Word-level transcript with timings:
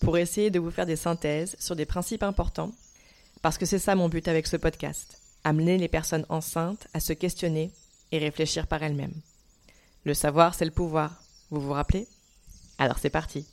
pour 0.00 0.18
essayer 0.18 0.50
de 0.50 0.58
vous 0.58 0.70
faire 0.70 0.86
des 0.86 0.96
synthèses 0.96 1.56
sur 1.58 1.76
des 1.76 1.86
principes 1.86 2.22
importants, 2.22 2.72
parce 3.42 3.58
que 3.58 3.66
c'est 3.66 3.78
ça 3.78 3.94
mon 3.94 4.08
but 4.08 4.26
avec 4.28 4.46
ce 4.46 4.56
podcast, 4.56 5.20
amener 5.44 5.78
les 5.78 5.88
personnes 5.88 6.26
enceintes 6.28 6.88
à 6.94 7.00
se 7.00 7.12
questionner 7.12 7.70
et 8.12 8.18
réfléchir 8.18 8.66
par 8.66 8.82
elles-mêmes. 8.82 9.20
Le 10.04 10.14
savoir, 10.14 10.54
c'est 10.54 10.64
le 10.64 10.70
pouvoir, 10.70 11.22
vous 11.50 11.60
vous 11.60 11.72
rappelez? 11.72 12.08
Alors 12.78 12.98
c'est 12.98 13.10
parti. 13.10 13.46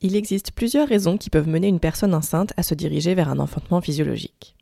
Il 0.00 0.14
existe 0.14 0.52
plusieurs 0.52 0.86
raisons 0.86 1.16
qui 1.16 1.30
peuvent 1.30 1.48
mener 1.48 1.66
une 1.66 1.80
personne 1.80 2.14
enceinte 2.14 2.52
à 2.56 2.62
se 2.62 2.74
diriger 2.74 3.14
vers 3.14 3.28
un 3.28 3.40
enfantement 3.40 3.80
physiologique. 3.80 4.54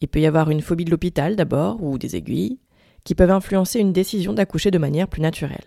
Il 0.00 0.06
peut 0.06 0.20
y 0.20 0.26
avoir 0.26 0.50
une 0.50 0.62
phobie 0.62 0.84
de 0.84 0.90
l'hôpital 0.90 1.34
d'abord, 1.34 1.82
ou 1.82 1.98
des 1.98 2.14
aiguilles, 2.14 2.58
qui 3.04 3.14
peuvent 3.14 3.30
influencer 3.30 3.80
une 3.80 3.92
décision 3.92 4.32
d'accoucher 4.32 4.70
de 4.70 4.78
manière 4.78 5.08
plus 5.08 5.22
naturelle. 5.22 5.66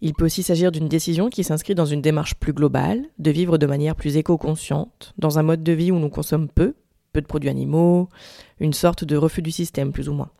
Il 0.00 0.14
peut 0.14 0.24
aussi 0.24 0.42
s'agir 0.42 0.72
d'une 0.72 0.88
décision 0.88 1.30
qui 1.30 1.44
s'inscrit 1.44 1.76
dans 1.76 1.86
une 1.86 2.02
démarche 2.02 2.34
plus 2.34 2.52
globale, 2.52 3.04
de 3.18 3.30
vivre 3.30 3.56
de 3.56 3.66
manière 3.66 3.94
plus 3.94 4.16
éco-consciente, 4.16 5.14
dans 5.16 5.38
un 5.38 5.44
mode 5.44 5.62
de 5.62 5.72
vie 5.72 5.92
où 5.92 5.98
l'on 5.98 6.10
consomme 6.10 6.48
peu, 6.48 6.74
peu 7.12 7.20
de 7.20 7.26
produits 7.26 7.50
animaux, 7.50 8.08
une 8.58 8.72
sorte 8.72 9.04
de 9.04 9.16
refus 9.16 9.42
du 9.42 9.52
système 9.52 9.92
plus 9.92 10.08
ou 10.08 10.12
moins. 10.12 10.30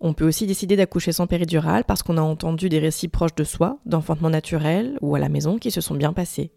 On 0.00 0.12
peut 0.12 0.26
aussi 0.26 0.46
décider 0.46 0.76
d'accoucher 0.76 1.12
sans 1.12 1.26
péridurale 1.26 1.84
parce 1.84 2.02
qu'on 2.02 2.18
a 2.18 2.22
entendu 2.22 2.68
des 2.68 2.78
récits 2.78 3.08
proches 3.08 3.34
de 3.34 3.44
soi, 3.44 3.78
d'enfantement 3.86 4.28
naturel 4.30 4.98
ou 5.00 5.14
à 5.14 5.18
la 5.18 5.30
maison 5.30 5.56
qui 5.58 5.70
se 5.70 5.80
sont 5.80 5.94
bien 5.94 6.12
passés. 6.12 6.52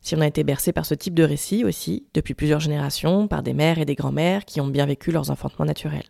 Si 0.00 0.16
on 0.16 0.20
a 0.20 0.26
été 0.26 0.42
bercé 0.42 0.72
par 0.72 0.86
ce 0.86 0.94
type 0.94 1.14
de 1.14 1.22
récit 1.22 1.62
aussi, 1.64 2.06
depuis 2.14 2.34
plusieurs 2.34 2.58
générations, 2.58 3.28
par 3.28 3.42
des 3.42 3.52
mères 3.52 3.78
et 3.78 3.84
des 3.84 3.94
grands-mères 3.94 4.44
qui 4.46 4.60
ont 4.60 4.66
bien 4.66 4.86
vécu 4.86 5.12
leurs 5.12 5.30
enfantements 5.30 5.66
naturels. 5.66 6.08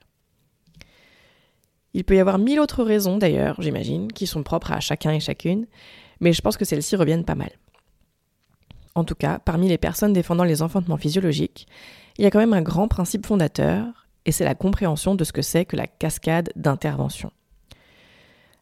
Il 1.95 2.05
peut 2.05 2.17
y 2.17 2.21
avoir 2.21 2.39
mille 2.39 2.61
autres 2.61 2.83
raisons 2.83 3.19
d'ailleurs, 3.19 3.61
j'imagine, 3.61 4.11
qui 4.13 4.27
sont 4.27 4.43
propres 4.43 4.73
à 4.73 4.81
chacun 4.81 5.13
et 5.13 5.21
chacune, 5.21 5.67
mais 6.21 6.33
je 6.33 6.41
pense 6.41 6.57
que 6.57 6.65
celles-ci 6.65 6.97
reviennent 6.97 7.25
pas 7.25 7.35
mal. 7.35 7.51
En 8.95 9.05
tout 9.05 9.15
cas, 9.15 9.39
parmi 9.39 9.69
les 9.69 9.79
personnes 9.79 10.13
défendant 10.13 10.45
les 10.45 10.63
enfantements 10.63 10.97
physiologiques, 10.97 11.67
il 12.19 12.25
y 12.25 12.27
a 12.27 12.31
quand 12.31 12.39
même 12.39 12.53
un 12.53 12.63
grand 12.63 12.89
principe 12.89 13.27
fondateur, 13.27 14.07
et 14.25 14.33
c'est 14.33 14.45
la 14.45 14.55
compréhension 14.55 15.15
de 15.15 15.25
ce 15.25 15.33
que 15.33 15.43
c'est 15.43 15.65
que 15.65 15.77
la 15.77 15.87
cascade 15.87 16.53
d'intervention. 16.57 17.33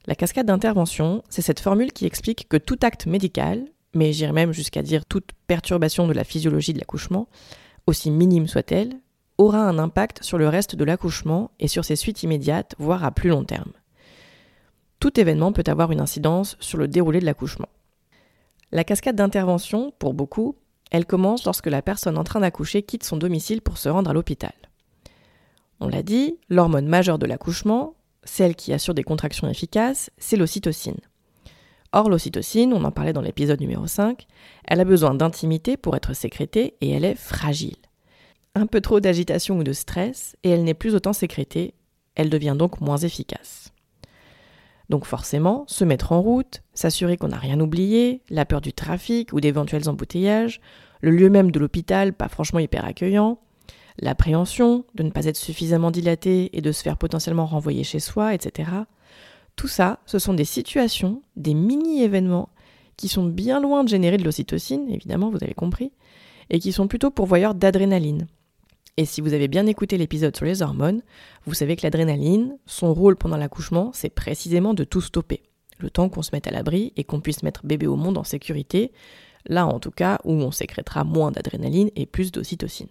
La 0.06 0.14
cascade 0.14 0.46
d'intervention, 0.46 1.22
c'est 1.28 1.42
cette 1.42 1.60
formule 1.60 1.92
qui 1.92 2.06
explique 2.06 2.48
que 2.48 2.56
tout 2.56 2.78
acte 2.82 3.06
médical, 3.06 3.66
mais 3.94 4.12
j'irais 4.12 4.32
même 4.32 4.52
jusqu'à 4.52 4.82
dire 4.82 5.04
toute 5.04 5.32
perturbation 5.46 6.06
de 6.06 6.12
la 6.12 6.24
physiologie 6.24 6.72
de 6.72 6.78
l'accouchement, 6.78 7.28
aussi 7.86 8.10
minime 8.10 8.46
soit-elle, 8.46 8.98
aura 9.40 9.62
un 9.62 9.78
impact 9.78 10.22
sur 10.22 10.36
le 10.36 10.48
reste 10.48 10.76
de 10.76 10.84
l'accouchement 10.84 11.50
et 11.58 11.68
sur 11.68 11.84
ses 11.84 11.96
suites 11.96 12.22
immédiates, 12.22 12.74
voire 12.78 13.04
à 13.04 13.10
plus 13.10 13.30
long 13.30 13.44
terme. 13.44 13.72
Tout 14.98 15.18
événement 15.18 15.52
peut 15.52 15.64
avoir 15.66 15.92
une 15.92 16.00
incidence 16.00 16.58
sur 16.60 16.76
le 16.76 16.88
déroulé 16.88 17.20
de 17.20 17.24
l'accouchement. 17.24 17.70
La 18.70 18.84
cascade 18.84 19.16
d'intervention, 19.16 19.94
pour 19.98 20.12
beaucoup, 20.12 20.56
elle 20.90 21.06
commence 21.06 21.46
lorsque 21.46 21.68
la 21.68 21.80
personne 21.80 22.18
en 22.18 22.24
train 22.24 22.40
d'accoucher 22.40 22.82
quitte 22.82 23.02
son 23.02 23.16
domicile 23.16 23.62
pour 23.62 23.78
se 23.78 23.88
rendre 23.88 24.10
à 24.10 24.12
l'hôpital. 24.12 24.52
On 25.80 25.88
l'a 25.88 26.02
dit, 26.02 26.36
l'hormone 26.50 26.86
majeure 26.86 27.18
de 27.18 27.26
l'accouchement, 27.26 27.94
celle 28.24 28.54
qui 28.54 28.74
assure 28.74 28.92
des 28.92 29.04
contractions 29.04 29.48
efficaces, 29.48 30.10
c'est 30.18 30.36
l'ocytocine. 30.36 31.00
Or, 31.92 32.10
l'ocytocine, 32.10 32.74
on 32.74 32.84
en 32.84 32.92
parlait 32.92 33.14
dans 33.14 33.22
l'épisode 33.22 33.60
numéro 33.60 33.86
5, 33.86 34.26
elle 34.68 34.80
a 34.80 34.84
besoin 34.84 35.14
d'intimité 35.14 35.78
pour 35.78 35.96
être 35.96 36.12
sécrétée 36.12 36.74
et 36.82 36.90
elle 36.90 37.06
est 37.06 37.14
fragile 37.14 37.76
un 38.54 38.66
peu 38.66 38.80
trop 38.80 39.00
d'agitation 39.00 39.58
ou 39.58 39.62
de 39.62 39.72
stress 39.72 40.36
et 40.42 40.50
elle 40.50 40.64
n'est 40.64 40.74
plus 40.74 40.94
autant 40.94 41.12
sécrétée, 41.12 41.74
elle 42.14 42.30
devient 42.30 42.56
donc 42.58 42.80
moins 42.80 42.98
efficace. 42.98 43.72
Donc 44.88 45.04
forcément, 45.04 45.64
se 45.68 45.84
mettre 45.84 46.10
en 46.12 46.20
route, 46.20 46.62
s'assurer 46.74 47.16
qu'on 47.16 47.28
n'a 47.28 47.38
rien 47.38 47.60
oublié, 47.60 48.22
la 48.28 48.44
peur 48.44 48.60
du 48.60 48.72
trafic 48.72 49.32
ou 49.32 49.40
d'éventuels 49.40 49.88
embouteillages, 49.88 50.60
le 51.00 51.12
lieu 51.12 51.30
même 51.30 51.52
de 51.52 51.60
l'hôpital 51.60 52.12
pas 52.12 52.28
franchement 52.28 52.58
hyper 52.58 52.84
accueillant, 52.84 53.38
l'appréhension 54.00 54.84
de 54.96 55.04
ne 55.04 55.10
pas 55.10 55.26
être 55.26 55.36
suffisamment 55.36 55.92
dilaté 55.92 56.50
et 56.56 56.60
de 56.60 56.72
se 56.72 56.82
faire 56.82 56.96
potentiellement 56.96 57.46
renvoyer 57.46 57.84
chez 57.84 58.00
soi, 58.00 58.34
etc. 58.34 58.70
Tout 59.54 59.68
ça, 59.68 60.00
ce 60.06 60.18
sont 60.18 60.34
des 60.34 60.44
situations, 60.44 61.22
des 61.36 61.54
mini-événements 61.54 62.48
qui 62.96 63.08
sont 63.08 63.24
bien 63.24 63.60
loin 63.60 63.84
de 63.84 63.88
générer 63.88 64.16
de 64.16 64.24
l'ocytocine, 64.24 64.90
évidemment, 64.90 65.30
vous 65.30 65.42
avez 65.42 65.54
compris, 65.54 65.92
et 66.50 66.58
qui 66.58 66.72
sont 66.72 66.88
plutôt 66.88 67.10
pourvoyeurs 67.10 67.54
d'adrénaline, 67.54 68.26
et 68.96 69.04
si 69.04 69.20
vous 69.20 69.32
avez 69.32 69.48
bien 69.48 69.66
écouté 69.66 69.96
l'épisode 69.96 70.36
sur 70.36 70.46
les 70.46 70.62
hormones, 70.62 71.02
vous 71.46 71.54
savez 71.54 71.76
que 71.76 71.82
l'adrénaline, 71.82 72.56
son 72.66 72.92
rôle 72.92 73.16
pendant 73.16 73.36
l'accouchement, 73.36 73.90
c'est 73.94 74.10
précisément 74.10 74.74
de 74.74 74.84
tout 74.84 75.00
stopper. 75.00 75.42
Le 75.78 75.90
temps 75.90 76.08
qu'on 76.08 76.22
se 76.22 76.30
mette 76.32 76.46
à 76.46 76.50
l'abri 76.50 76.92
et 76.96 77.04
qu'on 77.04 77.20
puisse 77.20 77.42
mettre 77.42 77.64
bébé 77.64 77.86
au 77.86 77.96
monde 77.96 78.18
en 78.18 78.24
sécurité, 78.24 78.92
là 79.46 79.66
en 79.66 79.78
tout 79.78 79.90
cas 79.90 80.18
où 80.24 80.32
on 80.32 80.50
sécrétera 80.50 81.04
moins 81.04 81.30
d'adrénaline 81.30 81.90
et 81.96 82.06
plus 82.06 82.32
d'ocytocine. 82.32 82.88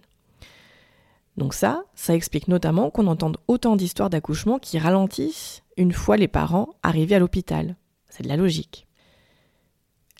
Donc 1.36 1.54
ça, 1.54 1.84
ça 1.94 2.14
explique 2.14 2.48
notamment 2.48 2.90
qu'on 2.90 3.06
entende 3.06 3.38
autant 3.46 3.76
d'histoires 3.76 4.10
d'accouchement 4.10 4.58
qui 4.58 4.78
ralentissent 4.78 5.62
une 5.76 5.92
fois 5.92 6.16
les 6.16 6.28
parents 6.28 6.70
arrivés 6.82 7.14
à 7.14 7.18
l'hôpital. 7.18 7.76
C'est 8.08 8.24
de 8.24 8.28
la 8.28 8.36
logique. 8.36 8.86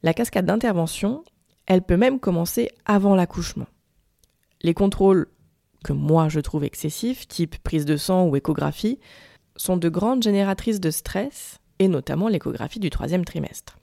La 0.03 0.15
cascade 0.15 0.47
d'intervention, 0.47 1.25
elle 1.67 1.83
peut 1.83 1.97
même 1.97 2.21
commencer 2.21 2.71
avant 2.87 3.15
l'accouchement. 3.15 3.67
Les 4.63 4.73
contrôles 4.73 5.27
que 5.85 5.93
moi 5.93 6.29
je 6.29 6.41
trouve 6.41 6.65
excessifs, 6.65 7.27
type 7.29 7.57
prise 7.63 7.85
de 7.85 7.97
sang 7.97 8.27
ou 8.27 8.37
échographie, 8.37 8.99
sont 9.57 9.77
de 9.77 9.89
grandes 9.89 10.23
génératrices 10.23 10.81
de 10.81 10.91
stress, 10.91 11.59
et 11.79 11.89
notamment 11.89 12.29
l'échographie 12.29 12.81
du 12.81 12.91
troisième 12.91 13.25
trimestre. 13.25 13.79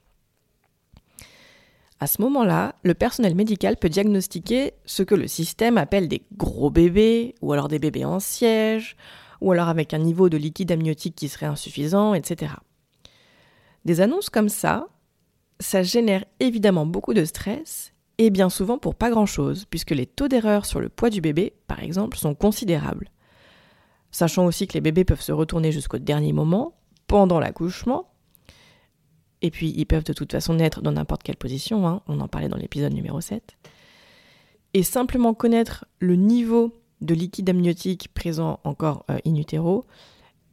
À 2.00 2.06
ce 2.06 2.22
moment-là, 2.22 2.76
le 2.84 2.94
personnel 2.94 3.34
médical 3.34 3.76
peut 3.76 3.90
diagnostiquer 3.90 4.74
ce 4.86 5.02
que 5.02 5.16
le 5.16 5.28
système 5.28 5.80
appelle 5.80 6.08
des 6.08 6.22
gros 6.38 6.70
bébés, 6.70 7.34
ou 7.42 7.54
alors 7.54 7.68
des 7.68 7.80
bébés 7.80 8.06
en 8.06 8.20
siège, 8.20 8.96
ou 9.42 9.52
alors 9.52 9.68
avec 9.68 9.94
un 9.94 10.00
niveau 10.00 10.30
de 10.30 10.38
liquide 10.38 10.72
amniotique 10.72 11.16
qui 11.16 11.28
serait 11.28 11.48
insuffisant, 11.48 12.14
etc. 12.14 12.54
Des 13.86 14.02
annonces 14.02 14.30
comme 14.30 14.50
ça, 14.50 14.88
ça 15.60 15.82
génère 15.82 16.24
évidemment 16.40 16.86
beaucoup 16.86 17.16
de 17.16 17.26
stress, 17.26 17.94
et 18.18 18.30
bien 18.30 18.50
souvent 18.50 18.78
pour 18.78 18.96
pas 18.96 19.10
grand-chose, 19.10 19.66
puisque 19.70 19.92
les 19.92 20.06
taux 20.06 20.28
d'erreur 20.28 20.66
sur 20.66 20.80
le 20.80 20.90
poids 20.90 21.10
du 21.10 21.22
bébé, 21.22 21.54
par 21.68 21.82
exemple, 21.82 22.18
sont 22.18 22.36
considérables. 22.36 23.10
Sachant 24.12 24.46
aussi 24.46 24.68
que 24.68 24.74
les 24.74 24.82
bébés 24.82 25.06
peuvent 25.06 25.22
se 25.22 25.32
retourner 25.32 25.72
jusqu'au 25.72 26.00
dernier 26.00 26.34
moment, 26.34 26.74
pendant 27.08 27.40
l'accouchement, 27.40 28.10
et 29.42 29.52
puis 29.52 29.74
ils 29.76 29.86
peuvent 29.86 30.04
de 30.04 30.14
toute 30.14 30.32
façon 30.32 30.56
naître 30.56 30.82
dans 30.82 30.92
n'importe 30.92 31.24
quelle 31.24 31.38
position, 31.38 31.88
hein, 31.88 32.02
on 32.08 32.20
en 32.20 32.28
parlait 32.28 32.50
dans 32.50 32.58
l'épisode 32.58 32.94
numéro 32.94 33.22
7. 33.22 33.58
Et 34.74 34.84
simplement 34.84 35.34
connaître 35.34 35.86
le 36.00 36.16
niveau 36.16 36.74
de 37.02 37.14
liquide 37.14 37.50
amniotique 37.50 38.10
présent 38.14 38.60
encore 38.64 39.06
euh, 39.10 39.20
in 39.26 39.36
utero, 39.36 39.86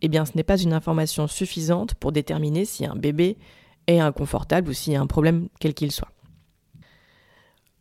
eh 0.03 0.09
bien 0.09 0.25
ce 0.25 0.33
n'est 0.37 0.45
pas 0.45 0.59
une 0.59 0.75
information 0.75 1.27
suffisante 1.27 1.95
pour 1.95 2.13
déterminer 2.13 2.65
si 2.67 2.85
un 2.85 2.95
bébé 2.95 3.39
est 3.87 3.99
inconfortable 3.99 4.69
ou 4.71 4.73
s'il 4.73 4.93
y 4.93 4.97
a 4.97 5.01
un 5.01 5.07
problème 5.07 5.49
quel 5.59 5.75
qu'il 5.75 5.91
soit. 5.91 6.14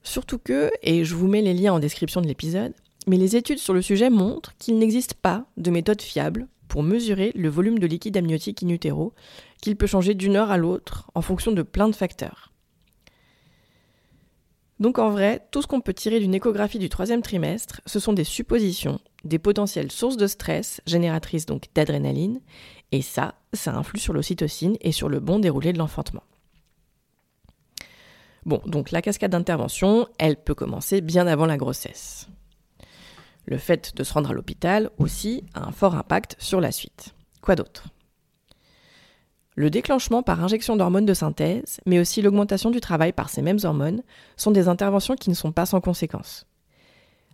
Surtout 0.03 0.37
que, 0.37 0.69
et 0.81 1.05
je 1.05 1.15
vous 1.15 1.27
mets 1.27 1.41
les 1.41 1.53
liens 1.53 1.73
en 1.73 1.79
description 1.79 2.21
de 2.21 2.27
l'épisode, 2.27 2.73
mais 3.07 3.17
les 3.17 3.35
études 3.35 3.59
sur 3.59 3.73
le 3.73 3.81
sujet 3.81 4.09
montrent 4.09 4.55
qu'il 4.57 4.77
n'existe 4.77 5.13
pas 5.13 5.45
de 5.57 5.71
méthode 5.71 6.01
fiable 6.01 6.47
pour 6.67 6.83
mesurer 6.83 7.31
le 7.35 7.49
volume 7.49 7.79
de 7.79 7.87
liquide 7.87 8.17
amniotique 8.17 8.63
in 8.63 8.69
utero, 8.69 9.13
qu'il 9.61 9.75
peut 9.75 9.87
changer 9.87 10.13
d'une 10.13 10.35
heure 10.35 10.51
à 10.51 10.57
l'autre 10.57 11.09
en 11.13 11.21
fonction 11.21 11.51
de 11.51 11.61
plein 11.61 11.87
de 11.87 11.95
facteurs. 11.95 12.51
Donc 14.79 14.99
en 14.99 15.11
vrai, 15.11 15.47
tout 15.51 15.61
ce 15.61 15.67
qu'on 15.67 15.81
peut 15.81 15.93
tirer 15.93 16.19
d'une 16.19 16.33
échographie 16.33 16.79
du 16.79 16.89
troisième 16.89 17.21
trimestre, 17.21 17.79
ce 17.85 17.99
sont 17.99 18.11
des 18.11 18.23
suppositions, 18.23 18.99
des 19.23 19.39
potentielles 19.39 19.91
sources 19.91 20.17
de 20.17 20.27
stress, 20.27 20.81
génératrices 20.85 21.45
donc 21.45 21.67
d'adrénaline, 21.75 22.41
et 22.91 23.01
ça, 23.01 23.35
ça 23.53 23.75
influe 23.75 23.99
sur 23.99 24.13
l'ocytocine 24.13 24.75
et 24.81 24.91
sur 24.91 25.09
le 25.09 25.19
bon 25.19 25.39
déroulé 25.39 25.73
de 25.73 25.77
l'enfantement. 25.77 26.23
Bon, 28.45 28.61
donc 28.65 28.91
la 28.91 29.01
cascade 29.01 29.31
d'intervention, 29.31 30.07
elle 30.17 30.35
peut 30.35 30.55
commencer 30.55 31.01
bien 31.01 31.27
avant 31.27 31.45
la 31.45 31.57
grossesse. 31.57 32.27
Le 33.45 33.57
fait 33.57 33.95
de 33.95 34.03
se 34.03 34.13
rendre 34.13 34.31
à 34.31 34.33
l'hôpital 34.33 34.89
aussi 34.97 35.43
a 35.53 35.67
un 35.67 35.71
fort 35.71 35.95
impact 35.95 36.35
sur 36.39 36.61
la 36.61 36.71
suite. 36.71 37.13
Quoi 37.41 37.55
d'autre? 37.55 37.87
Le 39.55 39.69
déclenchement 39.69 40.23
par 40.23 40.43
injection 40.43 40.75
d'hormones 40.75 41.05
de 41.05 41.13
synthèse, 41.13 41.79
mais 41.85 41.99
aussi 41.99 42.21
l'augmentation 42.21 42.71
du 42.71 42.81
travail 42.81 43.13
par 43.13 43.29
ces 43.29 43.41
mêmes 43.41 43.59
hormones, 43.63 44.01
sont 44.35 44.51
des 44.51 44.67
interventions 44.67 45.15
qui 45.15 45.29
ne 45.29 45.35
sont 45.35 45.51
pas 45.51 45.65
sans 45.65 45.79
conséquences. 45.79 46.47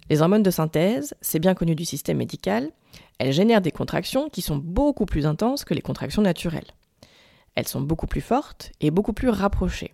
Les 0.10 0.22
hormones 0.22 0.44
de 0.44 0.52
synthèse, 0.52 1.14
c'est 1.22 1.40
bien 1.40 1.54
connu 1.54 1.76
du 1.76 1.86
système 1.86 2.18
médical, 2.18 2.72
elles 3.20 3.32
génèrent 3.32 3.62
des 3.62 3.72
contractions 3.72 4.30
qui 4.30 4.42
sont 4.42 4.58
beaucoup 4.58 5.06
plus 5.06 5.26
intenses 5.26 5.64
que 5.64 5.74
les 5.74 5.82
contractions 5.82 6.22
naturelles. 6.22 6.72
Elles 7.56 7.68
sont 7.68 7.82
beaucoup 7.82 8.08
plus 8.08 8.22
fortes 8.22 8.72
et 8.82 8.92
beaucoup 8.92 9.14
plus 9.14 9.30
rapprochées. 9.30 9.94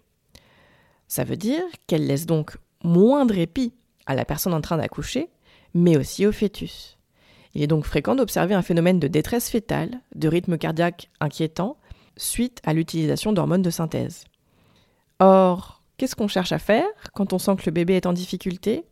Ça 1.08 1.24
veut 1.24 1.38
dire 1.38 1.64
qu'elle 1.88 2.08
laisse 2.08 2.26
donc 2.26 2.58
moins 2.84 3.26
de 3.26 3.34
répit 3.34 3.74
à 4.06 4.16
la 4.16 4.26
personne 4.26 4.54
en 4.54 4.62
train 4.62 4.78
d'accoucher, 4.78 5.30
mais 5.74 5.98
aussi 5.98 6.26
au 6.26 6.32
fœtus. 6.32 6.98
Il 7.54 7.62
est 7.62 7.68
donc 7.68 7.86
fréquent 7.86 8.16
d'observer 8.16 8.54
un 8.54 8.62
phénomène 8.62 9.00
de 9.00 9.08
détresse 9.08 9.50
fétale, 9.50 10.02
de 10.14 10.28
rythme 10.28 10.58
cardiaque 10.58 11.10
inquiétant, 11.20 11.78
suite 12.18 12.60
à 12.66 12.74
l'utilisation 12.74 13.34
d'hormones 13.34 13.62
de 13.62 13.70
synthèse. 13.70 14.26
Or, 15.20 15.82
qu'est-ce 15.98 16.16
qu'on 16.16 16.28
cherche 16.28 16.52
à 16.52 16.60
faire 16.60 16.88
quand 17.14 17.34
on 17.34 17.40
sent 17.40 17.56
que 17.58 17.66
le 17.66 17.72
bébé 17.72 17.96
est 17.96 18.06
en 18.06 18.14
difficulté? 18.14 18.84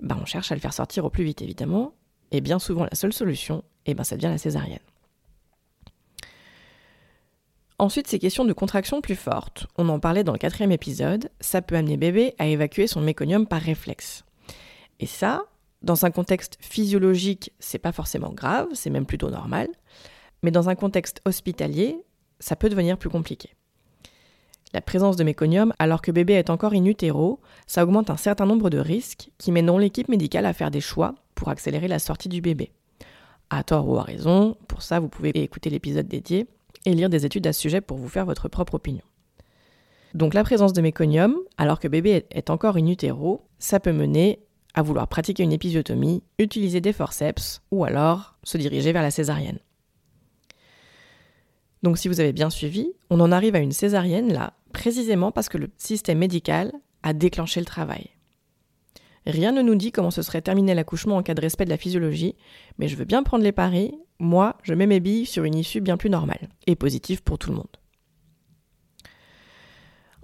Ben, 0.00 0.16
On 0.20 0.26
cherche 0.26 0.52
à 0.52 0.54
le 0.54 0.60
faire 0.60 0.72
sortir 0.72 1.04
au 1.04 1.10
plus 1.10 1.24
vite, 1.24 1.42
évidemment, 1.42 1.92
et 2.30 2.40
bien 2.40 2.60
souvent 2.60 2.84
la 2.84 2.94
seule 2.94 3.12
solution, 3.12 3.64
eh 3.86 3.94
ben, 3.94 4.04
ça 4.04 4.16
devient 4.16 4.28
la 4.28 4.38
césarienne. 4.38 4.78
Ensuite, 7.80 8.08
ces 8.08 8.18
questions 8.18 8.44
de 8.44 8.52
contraction 8.52 9.00
plus 9.00 9.14
fortes, 9.14 9.68
on 9.76 9.88
en 9.88 10.00
parlait 10.00 10.24
dans 10.24 10.32
le 10.32 10.38
quatrième 10.38 10.72
épisode, 10.72 11.30
ça 11.40 11.62
peut 11.62 11.76
amener 11.76 11.96
bébé 11.96 12.34
à 12.38 12.46
évacuer 12.46 12.88
son 12.88 13.00
méconium 13.00 13.46
par 13.46 13.62
réflexe. 13.62 14.24
Et 14.98 15.06
ça, 15.06 15.44
dans 15.82 16.04
un 16.04 16.10
contexte 16.10 16.58
physiologique, 16.60 17.52
c'est 17.60 17.78
pas 17.78 17.92
forcément 17.92 18.32
grave, 18.32 18.66
c'est 18.74 18.90
même 18.90 19.06
plutôt 19.06 19.30
normal, 19.30 19.68
mais 20.42 20.50
dans 20.50 20.68
un 20.68 20.74
contexte 20.74 21.20
hospitalier, 21.24 21.96
ça 22.40 22.56
peut 22.56 22.68
devenir 22.68 22.98
plus 22.98 23.10
compliqué. 23.10 23.54
La 24.74 24.80
présence 24.80 25.14
de 25.14 25.22
méconium 25.22 25.72
alors 25.78 26.02
que 26.02 26.10
bébé 26.10 26.32
est 26.34 26.50
encore 26.50 26.72
in 26.72 26.84
utero, 26.84 27.40
ça 27.68 27.84
augmente 27.84 28.10
un 28.10 28.16
certain 28.16 28.44
nombre 28.44 28.70
de 28.70 28.78
risques 28.78 29.30
qui 29.38 29.52
mèneront 29.52 29.78
l'équipe 29.78 30.08
médicale 30.08 30.46
à 30.46 30.52
faire 30.52 30.72
des 30.72 30.80
choix 30.80 31.14
pour 31.36 31.48
accélérer 31.48 31.86
la 31.86 32.00
sortie 32.00 32.28
du 32.28 32.40
bébé. 32.40 32.72
À 33.50 33.62
tort 33.62 33.88
ou 33.88 33.96
à 33.98 34.02
raison, 34.02 34.56
pour 34.66 34.82
ça 34.82 34.98
vous 34.98 35.08
pouvez 35.08 35.30
écouter 35.30 35.70
l'épisode 35.70 36.08
dédié, 36.08 36.48
et 36.84 36.94
lire 36.94 37.10
des 37.10 37.26
études 37.26 37.46
à 37.46 37.52
ce 37.52 37.60
sujet 37.60 37.80
pour 37.80 37.96
vous 37.96 38.08
faire 38.08 38.26
votre 38.26 38.48
propre 38.48 38.74
opinion. 38.74 39.02
Donc 40.14 40.34
la 40.34 40.44
présence 40.44 40.72
de 40.72 40.80
méconium, 40.80 41.36
alors 41.58 41.80
que 41.80 41.88
bébé 41.88 42.26
est 42.30 42.50
encore 42.50 42.76
in 42.76 42.86
utero, 42.86 43.46
ça 43.58 43.80
peut 43.80 43.92
mener 43.92 44.40
à 44.74 44.82
vouloir 44.82 45.08
pratiquer 45.08 45.42
une 45.42 45.52
épisiotomie, 45.52 46.22
utiliser 46.38 46.80
des 46.80 46.92
forceps 46.92 47.60
ou 47.70 47.84
alors 47.84 48.36
se 48.42 48.58
diriger 48.58 48.92
vers 48.92 49.02
la 49.02 49.10
césarienne. 49.10 49.58
Donc 51.82 51.98
si 51.98 52.08
vous 52.08 52.20
avez 52.20 52.32
bien 52.32 52.50
suivi, 52.50 52.92
on 53.10 53.20
en 53.20 53.32
arrive 53.32 53.54
à 53.54 53.60
une 53.60 53.72
césarienne 53.72 54.32
là, 54.32 54.54
précisément 54.72 55.30
parce 55.30 55.48
que 55.48 55.58
le 55.58 55.68
système 55.76 56.18
médical 56.18 56.72
a 57.02 57.12
déclenché 57.12 57.60
le 57.60 57.66
travail. 57.66 58.10
Rien 59.28 59.52
ne 59.52 59.62
nous 59.62 59.76
dit 59.76 59.92
comment 59.92 60.10
se 60.10 60.22
serait 60.22 60.42
terminé 60.42 60.74
l'accouchement 60.74 61.16
en 61.16 61.22
cas 61.22 61.34
de 61.34 61.40
respect 61.40 61.66
de 61.66 61.70
la 61.70 61.76
physiologie, 61.76 62.34
mais 62.78 62.88
je 62.88 62.96
veux 62.96 63.04
bien 63.04 63.22
prendre 63.22 63.44
les 63.44 63.52
paris 63.52 63.94
moi, 64.20 64.56
je 64.62 64.74
mets 64.74 64.86
mes 64.86 65.00
billes 65.00 65.26
sur 65.26 65.44
une 65.44 65.54
issue 65.54 65.80
bien 65.80 65.96
plus 65.96 66.10
normale 66.10 66.48
et 66.66 66.74
positive 66.74 67.22
pour 67.22 67.38
tout 67.38 67.50
le 67.50 67.56
monde. 67.56 67.76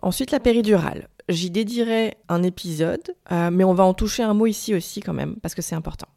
Ensuite, 0.02 0.32
la 0.32 0.40
péridurale. 0.40 1.08
J'y 1.28 1.50
dédierai 1.50 2.16
un 2.28 2.42
épisode, 2.42 3.14
euh, 3.32 3.50
mais 3.50 3.64
on 3.64 3.72
va 3.72 3.84
en 3.84 3.94
toucher 3.94 4.22
un 4.22 4.34
mot 4.34 4.46
ici 4.46 4.74
aussi 4.74 5.00
quand 5.00 5.14
même, 5.14 5.36
parce 5.36 5.54
que 5.54 5.62
c'est 5.62 5.76
important. 5.76 6.08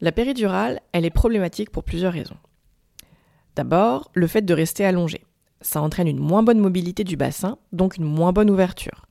La 0.00 0.12
péridurale, 0.12 0.80
elle 0.92 1.04
est 1.04 1.10
problématique 1.10 1.70
pour 1.70 1.84
plusieurs 1.84 2.12
raisons. 2.12 2.36
D'abord, 3.56 4.10
le 4.14 4.26
fait 4.26 4.42
de 4.42 4.54
rester 4.54 4.84
allongé. 4.84 5.24
Ça 5.62 5.82
entraîne 5.82 6.06
une 6.06 6.20
moins 6.20 6.42
bonne 6.42 6.60
mobilité 6.60 7.02
du 7.02 7.16
bassin, 7.16 7.58
donc 7.72 7.96
une 7.96 8.04
moins 8.04 8.32
bonne 8.32 8.50
ouverture. 8.50 9.06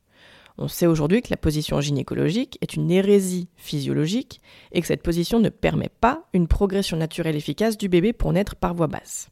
On 0.61 0.67
sait 0.67 0.87
aujourd'hui 0.87 1.21
que 1.21 1.29
la 1.29 1.37
position 1.37 1.79
gynécologique 1.79 2.57
est 2.59 2.73
une 2.73 2.91
hérésie 2.91 3.47
physiologique 3.55 4.41
et 4.73 4.81
que 4.81 4.87
cette 4.87 5.01
position 5.01 5.39
ne 5.39 5.47
permet 5.47 5.89
pas 6.01 6.27
une 6.33 6.49
progression 6.49 6.97
naturelle 6.97 7.37
efficace 7.37 7.77
du 7.77 7.87
bébé 7.87 8.11
pour 8.11 8.33
naître 8.33 8.57
par 8.57 8.73
voie 8.73 8.87
basse. 8.87 9.29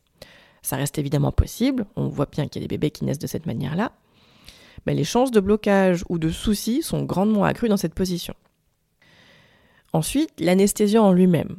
Ça 0.61 0.77
reste 0.77 0.97
évidemment 0.97 1.33
possible, 1.33 1.85
on 1.97 2.07
voit 2.07 2.27
bien 2.31 2.47
qu'il 2.47 2.61
y 2.61 2.63
a 2.63 2.67
des 2.67 2.73
bébés 2.73 2.91
qui 2.91 3.03
naissent 3.03 3.19
de 3.19 3.27
cette 3.27 3.45
manière-là, 3.45 3.91
mais 4.85 4.93
les 4.93 5.03
chances 5.03 5.31
de 5.31 5.41
blocage 5.41 6.05
ou 6.07 6.17
de 6.17 6.29
soucis 6.29 6.81
sont 6.81 7.03
grandement 7.03 7.43
accrues 7.43 7.67
dans 7.67 7.75
cette 7.75 7.93
position. 7.93 8.33
Ensuite, 9.91 10.31
l'anesthésie 10.39 10.97
en 10.97 11.11
lui-même. 11.11 11.57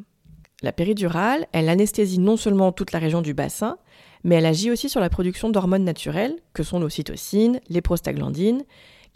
La 0.62 0.72
péridurale, 0.72 1.46
elle 1.52 1.68
anesthésie 1.68 2.18
non 2.18 2.38
seulement 2.38 2.72
toute 2.72 2.92
la 2.92 2.98
région 2.98 3.20
du 3.20 3.34
bassin, 3.34 3.76
mais 4.24 4.36
elle 4.36 4.46
agit 4.46 4.70
aussi 4.70 4.88
sur 4.88 5.00
la 5.00 5.10
production 5.10 5.50
d'hormones 5.50 5.84
naturelles, 5.84 6.36
que 6.54 6.62
sont 6.62 6.80
l'ocytocine, 6.80 7.60
les 7.68 7.82
prostaglandines, 7.82 8.64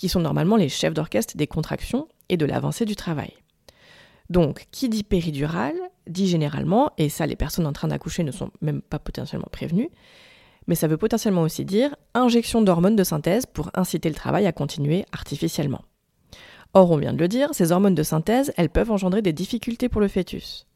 qui 0.03 0.09
sont 0.09 0.19
normalement 0.19 0.57
les 0.57 0.69
chefs 0.69 0.95
d'orchestre 0.95 1.37
des 1.37 1.47
contractions 1.47 2.09
et 2.29 2.37
de 2.37 2.45
l'avancée 2.45 2.85
du 2.85 2.97
travail. 2.97 3.35
Donc, 4.31 4.67
qui 4.73 4.89
dit 4.89 5.05
péridurale 5.05 5.77
dit 6.09 6.27
généralement, 6.27 6.91
et 6.99 7.09
ça 7.09 7.25
les 7.25 7.37
personnes 7.37 7.69
en 7.69 7.73
train 7.73 7.87
d'accoucher 7.87 8.25
ne 8.25 8.33
sont 8.33 8.51
même 8.63 8.83
pas 8.83 8.99
potentiellement 8.99 9.47
prévenues, 9.53 9.91
mais 10.67 10.75
ça 10.75 10.89
veut 10.89 10.97
potentiellement 10.97 11.43
aussi 11.43 11.65
dire 11.65 11.95
injection 12.15 12.63
d'hormones 12.63 12.97
de 12.97 13.05
synthèse 13.05 13.47
pour 13.47 13.71
inciter 13.75 14.09
le 14.09 14.17
travail 14.17 14.45
à 14.49 14.51
continuer 14.51 15.05
artificiellement. 15.13 15.85
Or, 16.75 16.91
on 16.91 16.97
vient 16.97 17.13
de 17.13 17.19
le 17.21 17.29
dire, 17.29 17.51
ces 17.53 17.71
hormones 17.71 17.95
de 17.95 18.03
synthèse, 18.03 18.53
elles 18.57 18.71
peuvent 18.71 18.91
engendrer 18.91 19.23
des 19.23 19.33
difficultés 19.33 19.89
pour 19.89 20.01
le 20.01 20.09
fœtus. 20.09 20.67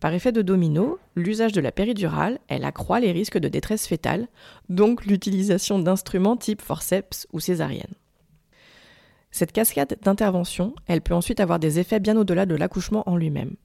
par 0.00 0.14
effet 0.14 0.32
de 0.32 0.40
domino, 0.40 0.98
l'usage 1.14 1.52
de 1.52 1.60
la 1.60 1.72
péridurale, 1.72 2.38
elle 2.48 2.64
accroît 2.64 3.00
les 3.00 3.12
risques 3.12 3.36
de 3.36 3.48
détresse 3.48 3.86
fétale, 3.86 4.28
donc 4.70 5.04
l'utilisation 5.04 5.78
d'instruments 5.78 6.38
type 6.38 6.62
forceps 6.62 7.26
ou 7.34 7.38
césarienne. 7.38 7.92
Cette 9.32 9.52
cascade 9.52 9.96
d'intervention, 10.02 10.74
elle 10.86 11.00
peut 11.00 11.14
ensuite 11.14 11.40
avoir 11.40 11.58
des 11.58 11.78
effets 11.78 12.00
bien 12.00 12.16
au-delà 12.18 12.44
de 12.44 12.54
l'accouchement 12.54 13.02
en 13.08 13.16
lui-même. 13.16 13.56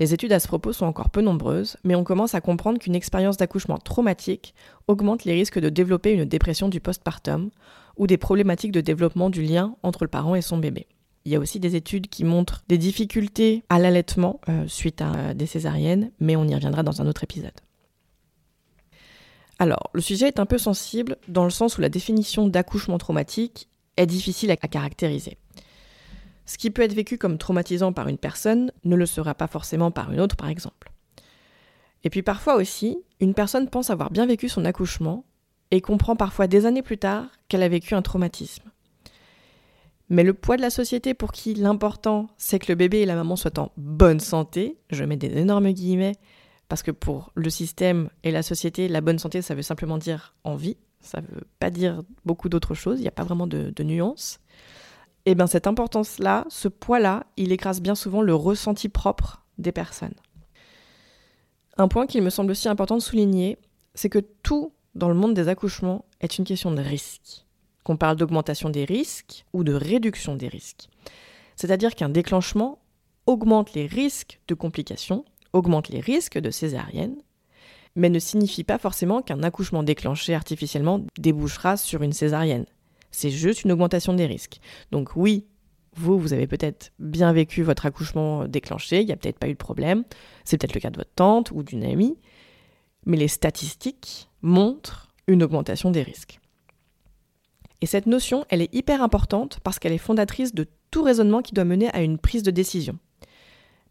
Les 0.00 0.14
études 0.14 0.32
à 0.32 0.40
ce 0.40 0.48
propos 0.48 0.72
sont 0.72 0.86
encore 0.86 1.10
peu 1.10 1.22
nombreuses, 1.22 1.76
mais 1.84 1.94
on 1.94 2.04
commence 2.04 2.34
à 2.34 2.40
comprendre 2.40 2.78
qu'une 2.78 2.94
expérience 2.94 3.36
d'accouchement 3.36 3.78
traumatique 3.78 4.54
augmente 4.88 5.24
les 5.24 5.32
risques 5.32 5.60
de 5.60 5.68
développer 5.68 6.12
une 6.12 6.24
dépression 6.24 6.68
du 6.68 6.80
postpartum 6.80 7.50
ou 7.96 8.06
des 8.06 8.16
problématiques 8.16 8.72
de 8.72 8.80
développement 8.80 9.30
du 9.30 9.42
lien 9.42 9.76
entre 9.82 10.04
le 10.04 10.08
parent 10.08 10.34
et 10.34 10.42
son 10.42 10.58
bébé. 10.58 10.86
Il 11.24 11.32
y 11.32 11.36
a 11.36 11.40
aussi 11.40 11.60
des 11.60 11.76
études 11.76 12.08
qui 12.08 12.24
montrent 12.24 12.64
des 12.68 12.78
difficultés 12.78 13.64
à 13.68 13.78
l'allaitement 13.78 14.40
euh, 14.48 14.66
suite 14.66 15.02
à 15.02 15.14
euh, 15.14 15.34
des 15.34 15.46
césariennes, 15.46 16.10
mais 16.20 16.36
on 16.36 16.46
y 16.46 16.54
reviendra 16.54 16.82
dans 16.82 17.02
un 17.02 17.06
autre 17.06 17.24
épisode. 17.24 17.52
Alors, 19.58 19.90
le 19.92 20.00
sujet 20.00 20.28
est 20.28 20.38
un 20.38 20.46
peu 20.46 20.58
sensible 20.58 21.16
dans 21.26 21.44
le 21.44 21.50
sens 21.50 21.76
où 21.76 21.80
la 21.80 21.88
définition 21.88 22.46
d'accouchement 22.46 22.98
traumatique 22.98 23.68
est 23.98 24.06
difficile 24.06 24.50
à 24.50 24.56
caractériser. 24.56 25.36
Ce 26.46 26.56
qui 26.56 26.70
peut 26.70 26.82
être 26.82 26.94
vécu 26.94 27.18
comme 27.18 27.36
traumatisant 27.36 27.92
par 27.92 28.08
une 28.08 28.16
personne 28.16 28.72
ne 28.84 28.96
le 28.96 29.04
sera 29.04 29.34
pas 29.34 29.48
forcément 29.48 29.90
par 29.90 30.10
une 30.12 30.20
autre, 30.20 30.36
par 30.36 30.48
exemple. 30.48 30.90
Et 32.04 32.10
puis 32.10 32.22
parfois 32.22 32.54
aussi, 32.54 32.98
une 33.20 33.34
personne 33.34 33.68
pense 33.68 33.90
avoir 33.90 34.10
bien 34.10 34.24
vécu 34.24 34.48
son 34.48 34.64
accouchement 34.64 35.24
et 35.70 35.82
comprend 35.82 36.16
parfois 36.16 36.46
des 36.46 36.64
années 36.64 36.82
plus 36.82 36.96
tard 36.96 37.26
qu'elle 37.48 37.62
a 37.62 37.68
vécu 37.68 37.94
un 37.94 38.00
traumatisme. 38.00 38.70
Mais 40.08 40.24
le 40.24 40.32
poids 40.32 40.56
de 40.56 40.62
la 40.62 40.70
société 40.70 41.12
pour 41.12 41.32
qui 41.32 41.52
l'important 41.52 42.28
c'est 42.38 42.58
que 42.58 42.72
le 42.72 42.76
bébé 42.76 43.00
et 43.00 43.06
la 43.06 43.14
maman 43.14 43.36
soient 43.36 43.58
en 43.58 43.72
bonne 43.76 44.20
santé, 44.20 44.78
je 44.88 45.04
mets 45.04 45.18
des 45.18 45.36
énormes 45.36 45.70
guillemets, 45.72 46.16
parce 46.68 46.82
que 46.82 46.90
pour 46.90 47.30
le 47.34 47.50
système 47.50 48.08
et 48.22 48.30
la 48.30 48.42
société, 48.42 48.88
la 48.88 49.00
bonne 49.00 49.18
santé, 49.18 49.42
ça 49.42 49.54
veut 49.54 49.62
simplement 49.62 49.98
dire 49.98 50.34
en 50.44 50.56
vie, 50.56 50.76
ça 51.00 51.20
ne 51.20 51.26
veut 51.26 51.46
pas 51.58 51.70
dire 51.70 52.02
beaucoup 52.24 52.48
d'autres 52.48 52.74
choses, 52.74 52.98
il 52.98 53.02
n'y 53.02 53.08
a 53.08 53.12
pas 53.12 53.24
vraiment 53.24 53.46
de, 53.46 53.82
nuances 53.82 54.40
et 55.26 55.32
eh 55.32 55.34
bien 55.34 55.46
cette 55.46 55.66
importance-là, 55.66 56.46
ce 56.48 56.68
poids-là, 56.68 57.26
il 57.36 57.52
écrase 57.52 57.82
bien 57.82 57.94
souvent 57.94 58.22
le 58.22 58.34
ressenti 58.34 58.88
propre 58.88 59.44
des 59.58 59.72
personnes. 59.72 60.14
Un 61.76 61.86
point 61.86 62.06
qu'il 62.06 62.22
me 62.22 62.30
semble 62.30 62.52
aussi 62.52 62.66
important 62.68 62.96
de 62.96 63.02
souligner, 63.02 63.58
c'est 63.94 64.08
que 64.08 64.20
tout 64.42 64.72
dans 64.94 65.08
le 65.08 65.14
monde 65.14 65.34
des 65.34 65.48
accouchements 65.48 66.06
est 66.20 66.38
une 66.38 66.44
question 66.44 66.70
de 66.70 66.80
risque. 66.80 67.44
Qu'on 67.84 67.96
parle 67.96 68.16
d'augmentation 68.16 68.70
des 68.70 68.84
risques 68.84 69.44
ou 69.52 69.64
de 69.64 69.74
réduction 69.74 70.34
des 70.34 70.48
risques. 70.48 70.88
C'est-à-dire 71.56 71.94
qu'un 71.94 72.08
déclenchement 72.08 72.78
augmente 73.26 73.74
les 73.74 73.86
risques 73.86 74.40
de 74.48 74.54
complications, 74.54 75.24
augmente 75.52 75.88
les 75.88 76.00
risques 76.00 76.38
de 76.38 76.50
césarienne, 76.50 77.16
mais 77.98 78.08
ne 78.10 78.18
signifie 78.18 78.64
pas 78.64 78.78
forcément 78.78 79.22
qu'un 79.22 79.42
accouchement 79.42 79.82
déclenché 79.82 80.34
artificiellement 80.34 81.04
débouchera 81.18 81.76
sur 81.76 82.02
une 82.02 82.12
césarienne. 82.12 82.64
C'est 83.10 83.30
juste 83.30 83.64
une 83.64 83.72
augmentation 83.72 84.14
des 84.14 84.26
risques. 84.26 84.60
Donc 84.92 85.16
oui, 85.16 85.46
vous, 85.96 86.18
vous 86.18 86.32
avez 86.32 86.46
peut-être 86.46 86.92
bien 87.00 87.32
vécu 87.32 87.62
votre 87.62 87.86
accouchement 87.86 88.46
déclenché, 88.46 89.00
il 89.00 89.06
n'y 89.06 89.12
a 89.12 89.16
peut-être 89.16 89.38
pas 89.38 89.48
eu 89.48 89.54
de 89.54 89.58
problème, 89.58 90.04
c'est 90.44 90.58
peut-être 90.58 90.74
le 90.74 90.80
cas 90.80 90.90
de 90.90 90.96
votre 90.96 91.12
tante 91.14 91.50
ou 91.50 91.64
d'une 91.64 91.82
amie, 91.82 92.16
mais 93.04 93.16
les 93.16 93.26
statistiques 93.26 94.28
montrent 94.42 95.08
une 95.26 95.42
augmentation 95.42 95.90
des 95.90 96.02
risques. 96.02 96.38
Et 97.80 97.86
cette 97.86 98.06
notion, 98.06 98.44
elle 98.48 98.62
est 98.62 98.72
hyper 98.72 99.02
importante 99.02 99.58
parce 99.64 99.80
qu'elle 99.80 99.92
est 99.92 99.98
fondatrice 99.98 100.54
de 100.54 100.68
tout 100.92 101.02
raisonnement 101.02 101.42
qui 101.42 101.54
doit 101.54 101.64
mener 101.64 101.90
à 101.90 102.02
une 102.02 102.18
prise 102.18 102.44
de 102.44 102.50
décision. 102.52 102.96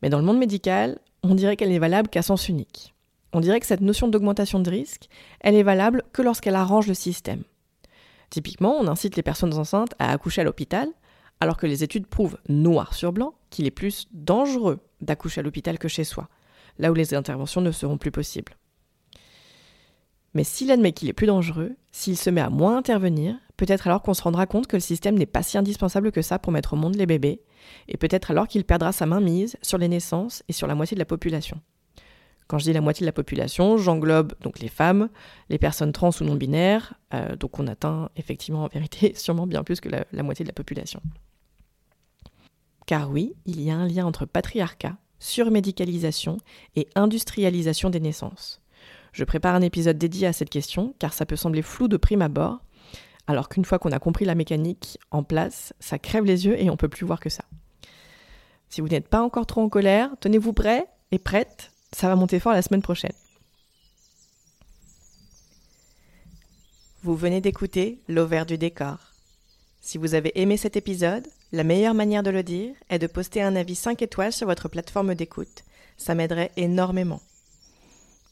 Mais 0.02 0.10
dans 0.10 0.20
le 0.20 0.26
monde 0.26 0.40
médical, 0.40 1.00
on 1.24 1.36
dirait 1.36 1.58
qu'elle 1.58 1.70
n'est 1.70 1.80
valable 1.80 2.10
qu'à 2.10 2.22
sens 2.22 2.48
unique. 2.48 2.94
On 3.34 3.40
dirait 3.40 3.60
que 3.60 3.66
cette 3.66 3.82
notion 3.82 4.08
d'augmentation 4.08 4.60
de 4.60 4.70
risque, 4.70 5.10
elle 5.42 5.56
est 5.56 5.64
valable 5.64 6.04
que 6.14 6.22
lorsqu'elle 6.22 6.56
arrange 6.56 6.88
le 6.88 6.94
système. 6.94 7.44
Typiquement, 8.30 8.76
on 8.78 8.88
incite 8.88 9.16
les 9.16 9.24
personnes 9.24 9.54
enceintes 9.54 9.94
à 10.00 10.12
accoucher 10.12 10.42
à 10.42 10.44
l'hôpital, 10.44 10.90
alors 11.40 11.58
que 11.58 11.68
les 11.68 11.84
études 11.84 12.08
prouvent 12.08 12.38
noir 12.50 12.94
sur 12.94 13.14
blanc 13.14 13.34
qu'il 13.50 13.66
est 13.66 13.72
plus 13.72 14.08
dangereux 14.12 14.80
d'accoucher 15.02 15.42
à 15.42 15.44
l'hôpital 15.44 15.78
que 15.78 15.88
chez 15.88 16.04
soi, 16.04 16.30
là 16.80 16.92
où 16.92 16.94
les 16.94 17.14
interventions 17.14 17.62
ne 17.62 17.72
seront 17.72 17.98
plus 17.98 18.12
possibles. 18.12 18.58
Mais 20.34 20.44
s'il 20.44 20.72
admet 20.72 20.92
qu'il 20.92 21.10
est 21.10 21.14
plus 21.14 21.28
dangereux, 21.28 21.76
s'il 21.92 22.18
se 22.18 22.30
met 22.30 22.42
à 22.42 22.50
moins 22.50 22.78
intervenir, 22.78 23.36
peut-être 23.56 23.88
alors 23.88 24.02
qu'on 24.02 24.14
se 24.14 24.22
rendra 24.22 24.46
compte 24.46 24.68
que 24.68 24.76
le 24.76 24.82
système 24.82 25.18
n'est 25.18 25.26
pas 25.26 25.44
si 25.44 25.58
indispensable 25.58 26.12
que 26.12 26.22
ça 26.22 26.38
pour 26.38 26.52
mettre 26.52 26.74
au 26.74 26.78
monde 26.78 26.96
les 26.96 27.06
bébés, 27.06 27.42
et 27.88 27.98
peut-être 27.98 28.32
alors 28.32 28.48
qu'il 28.48 28.64
perdra 28.64 28.92
sa 28.92 29.06
main 29.06 29.20
mise 29.20 29.58
sur 29.62 29.78
les 29.78 29.88
naissances 29.88 30.44
et 30.48 30.54
sur 30.54 30.68
la 30.68 30.76
moitié 30.76 30.96
de 30.96 31.00
la 31.00 31.06
population. 31.06 31.60
Quand 32.48 32.58
je 32.60 32.64
dis 32.64 32.74
la 32.74 32.82
moitié 32.82 33.04
de 33.04 33.08
la 33.08 33.14
population, 33.14 33.78
j'englobe 33.78 34.34
donc 34.42 34.60
les 34.60 34.70
femmes, 34.70 35.10
les 35.50 35.58
personnes 35.58 35.92
trans 35.92 36.12
ou 36.22 36.24
non 36.24 36.36
binaires, 36.36 36.94
euh, 37.14 37.36
donc 37.36 37.60
on 37.60 37.68
atteint 37.68 38.10
effectivement 38.16 38.64
en 38.64 38.68
vérité 38.68 39.14
sûrement 39.16 39.48
bien 39.48 39.64
plus 39.64 39.82
que 39.82 39.90
la, 39.90 40.06
la 40.12 40.24
moitié 40.24 40.44
de 40.44 40.50
la 40.50 40.54
population. 40.54 41.02
Car 42.86 43.12
oui, 43.12 43.34
il 43.46 43.62
y 43.62 43.70
a 43.70 43.76
un 43.76 43.86
lien 43.86 44.06
entre 44.06 44.26
patriarcat, 44.26 44.96
surmédicalisation 45.20 46.38
et 46.76 46.88
industrialisation 46.96 47.90
des 47.90 48.00
naissances. 48.00 48.62
Je 49.12 49.26
prépare 49.26 49.56
un 49.56 49.62
épisode 49.62 49.98
dédié 49.98 50.28
à 50.28 50.34
cette 50.34 50.50
question 50.50 50.96
car 51.00 51.12
ça 51.12 51.26
peut 51.26 51.36
sembler 51.36 51.62
flou 51.62 51.90
de 51.90 51.98
prime 51.98 52.22
abord, 52.22 52.60
alors 53.28 53.50
qu'une 53.50 53.66
fois 53.66 53.78
qu'on 53.78 53.92
a 53.92 54.00
compris 54.00 54.24
la 54.24 54.36
mécanique 54.36 55.00
en 55.12 55.24
place, 55.24 55.74
ça 55.82 56.00
crève 56.00 56.24
les 56.24 56.46
yeux 56.46 56.62
et 56.62 56.70
on 56.70 56.78
peut 56.78 56.88
plus 56.88 57.06
voir 57.06 57.20
que 57.20 57.30
ça. 57.30 57.44
Si 58.70 58.80
vous 58.80 58.88
n'êtes 58.88 59.10
pas 59.10 59.22
encore 59.22 59.46
trop 59.46 59.62
en 59.62 59.70
colère, 59.70 60.12
tenez-vous 60.22 60.54
prêt 60.54 60.88
et 61.12 61.20
prête 61.20 61.72
ça 61.92 62.08
va 62.08 62.16
monter 62.16 62.40
fort 62.40 62.54
la 62.54 62.62
semaine 62.62 62.82
prochaine. 62.82 63.14
Vous 67.04 67.16
venez 67.16 67.42
d'écouter 67.42 68.02
L'Auvert 68.08 68.46
du 68.46 68.58
décor. 68.58 68.98
Si 69.82 69.98
vous 69.98 70.16
avez 70.16 70.40
aimé 70.40 70.58
cet 70.58 70.76
épisode, 70.76 71.28
la 71.54 71.64
meilleure 71.64 71.94
manière 71.94 72.24
de 72.24 72.30
le 72.30 72.44
dire 72.44 72.76
est 72.90 73.00
de 73.00 73.08
poster 73.08 73.42
un 73.42 73.56
avis 73.56 73.76
5 73.76 74.02
étoiles 74.02 74.34
sur 74.34 74.48
votre 74.48 74.68
plateforme 74.68 75.16
d'écoute. 75.16 75.64
Ça 75.98 76.16
m'aiderait 76.16 76.52
énormément. 76.58 77.22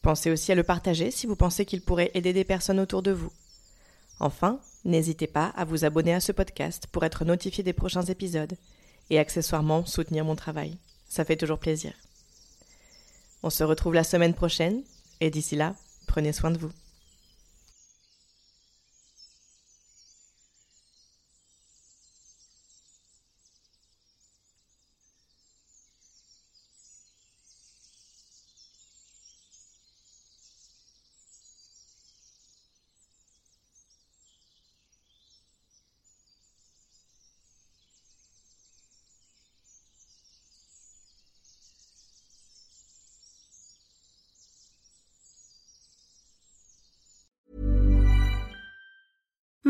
Pensez 0.02 0.30
aussi 0.30 0.52
à 0.52 0.56
le 0.56 0.64
partager 0.64 1.12
si 1.12 1.26
vous 1.26 1.36
pensez 1.36 1.66
qu'il 1.66 1.82
pourrait 1.82 2.12
aider 2.14 2.34
des 2.34 2.44
personnes 2.44 2.80
autour 2.80 3.02
de 3.02 3.12
vous. 3.12 3.32
Enfin, 4.20 4.60
n'hésitez 4.84 5.28
pas 5.28 5.54
à 5.56 5.66
vous 5.66 5.86
abonner 5.86 6.14
à 6.14 6.20
ce 6.20 6.32
podcast 6.32 6.88
pour 6.92 7.06
être 7.06 7.26
notifié 7.26 7.64
des 7.64 7.74
prochains 7.74 8.04
épisodes 8.04 8.58
et 9.10 9.20
accessoirement 9.20 9.86
soutenir 9.86 10.26
mon 10.26 10.36
travail. 10.36 10.78
Ça 11.08 11.24
fait 11.24 11.38
toujours 11.38 11.60
plaisir. 11.60 11.94
On 13.46 13.52
se 13.52 13.64
retrouve 13.64 13.94
la 13.94 14.04
semaine 14.04 14.34
prochaine 14.34 14.82
et 15.22 15.30
d'ici 15.30 15.56
là, 15.56 15.76
prenez 16.08 16.34
soin 16.34 16.50
de 16.50 16.58
vous. 16.58 16.72